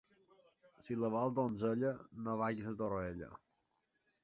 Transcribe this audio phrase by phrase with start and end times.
[0.85, 1.93] Si la vols donzella,
[2.29, 3.33] no vagis a Torroella.